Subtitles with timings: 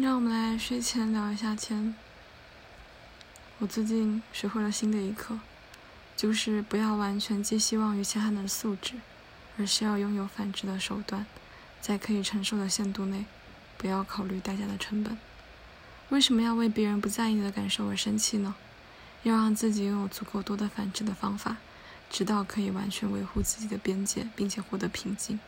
[0.00, 1.92] 让我们来睡前聊一下天。
[3.58, 5.40] 我最近学会了新的一课，
[6.16, 8.94] 就是不要完全寄希望于其他人的素质，
[9.58, 11.26] 而是要拥有反制的手段，
[11.80, 13.24] 在可以承受的限度内，
[13.76, 15.18] 不要考虑代价的成本。
[16.10, 18.54] 为什么要为别人不在意的感受而生气呢？
[19.24, 21.56] 要让自己拥有足够多的反制的方法，
[22.08, 25.40] 直到可以完全维护自己的边界，并且获得平静。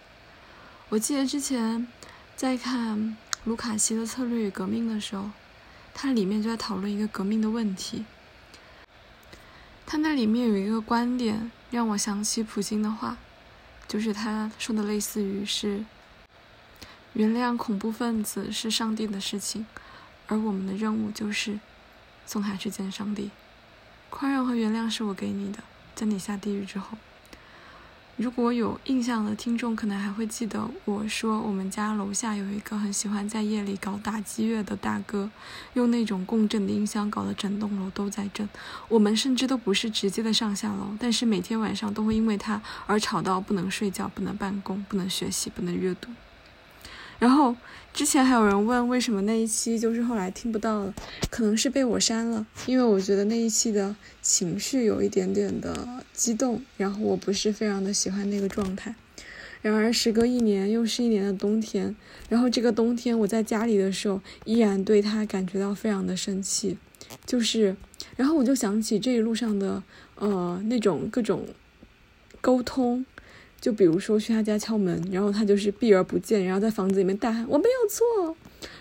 [0.89, 1.87] 我记得之前
[2.35, 3.17] 在看。
[3.45, 5.31] 卢卡西的策略与革命的时候，
[5.95, 8.05] 它里面就在讨论一个革命的问题。
[9.87, 13.17] 他那里面有一个观点让我想起普京的话，
[13.89, 15.85] 就是他说的类似于是：
[17.15, 19.67] 原谅恐怖分子是上帝的事情，
[20.29, 21.59] 而我们的任务就是
[22.25, 23.33] 送他去见上帝。
[24.11, 25.59] 宽容和原谅是我给你的，
[25.97, 26.97] 在你下地狱之后。
[28.21, 35.31] 如果有印象的听众，可能还会记得我说，我们家楼下有一个很喜欢在夜里搞打击乐的大哥，
[35.73, 38.47] 用那种共振的音箱搞得整栋楼都在震。
[38.91, 46.11] 我们甚至都不是直接的上下楼，但是每天晚上都会因为他而吵到不能睡觉、不能办公、不能学习、不能阅读。
[47.21, 47.55] 然后
[47.93, 50.95] 之前还有人问为什么那一期就是后来听不到了，
[51.31, 58.95] 可能是被我删了，因为我觉得那一期的情绪有一点点的激动，然后我不是非常的喜欢那个状态。
[59.61, 61.95] 然而时隔一年，又是一年的冬天，
[62.31, 66.79] 然后这个冬天我在家里的时候，依然对他感觉到非常的生气，
[67.27, 67.77] 就是，
[68.17, 69.83] 然后我就想起这一路上的
[70.15, 71.47] 呃那种各种
[72.41, 73.05] 沟通。
[73.61, 78.37] 就比如说去他家敲门，然后他就是避而不见，然后在房子里面大喊我没有错，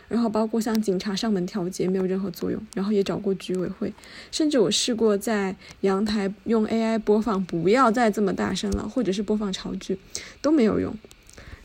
[0.07, 3.93] 然后包括像警察上门调解没有任何作用，然后也找过居委会，
[4.31, 9.99] 甚至我试过在阳台用 AI 播放不要再这么大声了，或者是播放潮剧，
[10.41, 10.95] 都没有用。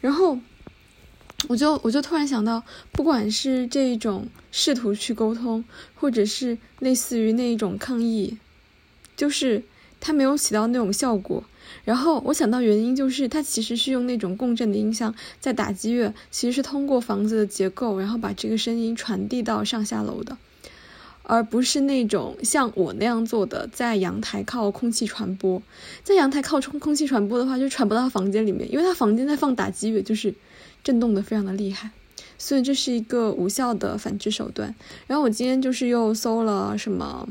[0.01, 0.39] 然后
[1.49, 8.39] 我就我就突然想到，不管是这一种试图去沟通，或者是类似于那一种抗议，
[9.17, 9.63] 就是
[10.05, 11.43] 它没有起到那种效果。
[11.83, 20.37] 然后我想到原因就是，它其实是用那种共振的音箱在打击乐，其实是通过房子的结构，然后把这个声音传递到上下楼的，
[21.23, 25.63] 而不是那种像我那样做的，在阳台靠空气传播。
[26.03, 30.35] 在阳台靠空空气传播的话，就传不到房间里面，因为它房间在放打击乐，就是
[30.83, 31.91] 震动的非常的厉害，
[32.37, 34.75] 所以这是一个无效的反制手段。
[35.07, 37.27] 然后我今天就是又搜了什么。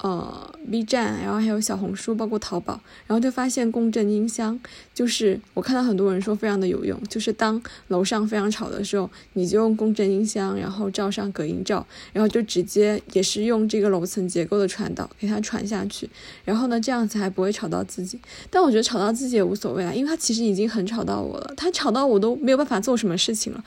[0.00, 4.56] 呃，B 站，然后还有小红书，包括淘宝，然后就发现共振音箱，
[4.94, 16.08] 就是我看到很多人说非常的有用，就是当楼上非常吵的时候，你就用共振音箱，然后罩上隔音罩，然后就直接也是用这个楼层结构的传导给它传下去，
[16.44, 18.20] 然后呢，这样子还不会吵到自己。
[18.50, 23.64] 但我觉得吵到自己也无所谓啊，因为它其实已经很吵到我了，它吵到我都没有办法做什么事情了，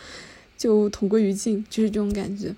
[0.57, 2.55] 就同归于尽，就是这种感觉。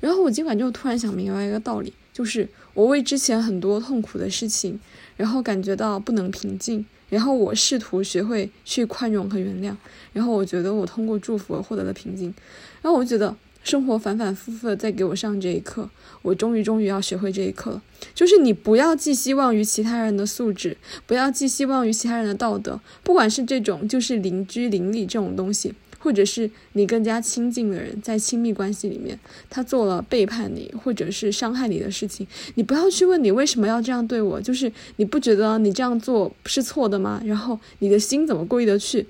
[0.00, 1.94] 然后我今晚就突然想明白一个道理。
[2.16, 4.80] 就是我为之前很多痛苦的事情，
[5.18, 9.76] 然后感觉到不能平静，然后我试图学会去宽容和原谅，
[10.14, 12.32] 然后我觉得我通过祝福而获得了平静，
[12.80, 15.90] 然后我觉得生活反反复复的在给我上这一课，
[16.22, 17.82] 我终于终于要学会这一课了，
[18.14, 20.74] 就是你不要寄希望于其他人的素质，
[21.06, 25.74] 不要寄希望于其他人的道德，不管是这种就是邻居邻里这种东西。
[26.06, 29.18] 或者是你更加亲近的人，在亲密关系里面，
[29.50, 32.24] 他做了背叛你或者是伤害你的事情，
[32.54, 37.20] 你不要去问你为什么要这样对我，就是你不觉得你这样做是错的吗？
[37.24, 39.04] 然后你的心怎么过意得去？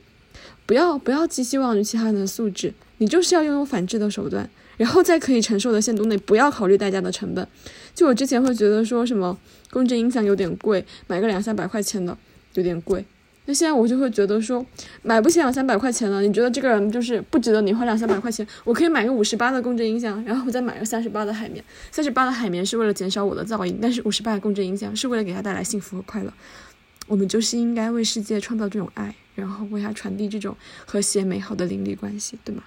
[0.64, 7.46] 不要不要寄希望于其他人的素质，你就是要拥有反制的手段，然后在可以承受的限度内，不要考虑代价的成本。
[7.94, 9.38] 就我之前会觉得说什么
[9.70, 12.16] 共振音响有点贵，买个两三百块钱的
[12.54, 13.04] 有点贵。
[13.46, 14.64] 那现在我就会觉得说，
[15.02, 18.46] 买不起两三百块钱了，你觉得这个人就是不值得你花两三百块钱？
[18.64, 21.64] 我可以买个五十八的共振音响，然后我再买个三十八的海绵。
[21.90, 26.32] 三十八的海绵是为了减少我的噪音，但是五十八的共振音响是为了给他带来幸福和快乐。
[27.06, 32.64] 我们就是应该为世界创造这种爱，然后为他传递这种和谐美好的邻里关系，对吗？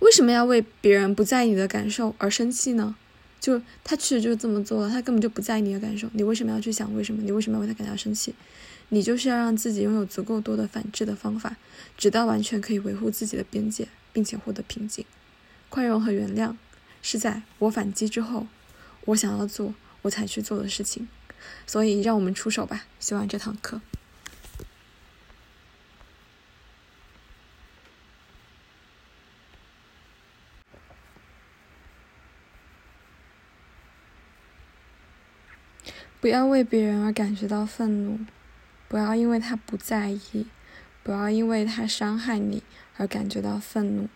[0.00, 2.96] 为什么要为别人不在意你的感受而生气呢？
[3.42, 7.20] 就他确实就这么做了，他根本就不在意你的感受，你为什么要去想为什么？
[7.22, 8.32] 你为什么要为他感到生气？
[8.90, 11.56] 你就是要让自己拥有足够多的反制的方法，
[11.98, 15.04] 直到完全可以维护自己的边界，并且获得平静。
[15.68, 16.54] 宽容和原谅
[17.02, 18.46] 是在我反击之后，
[19.06, 21.08] 我想要做我才去做的事情。
[21.66, 22.84] 所以，让我们出手吧！
[23.00, 23.80] 希望这堂课。
[36.22, 38.20] 不要为别人而感觉到愤怒。
[38.86, 40.46] 不要因为他不在意，
[41.02, 42.62] 不要因为他伤害你
[42.96, 44.08] 而感觉到愤怒。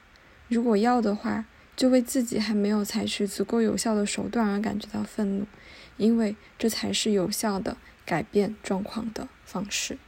[0.46, 5.46] 如果要的话，就为自己还没有采取足够有效的手段而感觉到愤怒，
[5.96, 9.98] 因为这才是有效的改变状况的方式。